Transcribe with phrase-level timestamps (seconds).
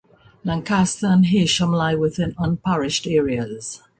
[0.43, 3.83] Lancaster and Heysham lie within unparished areas.